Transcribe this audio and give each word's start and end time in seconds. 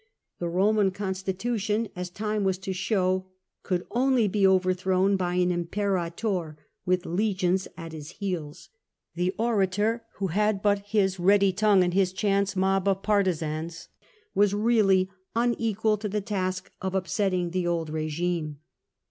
The 0.39 0.47
Eoman 0.47 0.95
constitution, 0.95 1.87
as 1.95 2.09
time 2.09 2.43
was 2.43 2.57
to 2.57 2.73
show, 2.73 3.27
could 3.61 3.85
only 3.91 4.27
be 4.27 4.47
overthrown 4.47 5.15
by 5.15 5.35
an 5.35 5.51
imperator 5.51 6.57
with 6.87 7.05
legions 7.05 7.67
at 7.77 7.91
his 7.91 8.09
heels: 8.13 8.69
the 9.13 9.31
orator, 9.37 10.03
who 10.15 10.29
had 10.29 10.63
but 10.63 10.79
his 10.87 11.19
ready 11.19 11.53
tongue 11.53 11.83
and 11.83 11.93
his 11.93 12.13
chance 12.13 12.55
mob 12.55 12.87
of 12.87 13.03
partisans, 13.03 13.89
was 14.33 14.55
really 14.55 15.11
unequal 15.35 15.97
to 15.97 16.09
the 16.09 16.19
task 16.19 16.71
of 16.81 16.95
up 16.95 17.07
setting 17.07 17.51
the 17.51 17.67
old 17.67 17.91
rigime. 17.91 18.55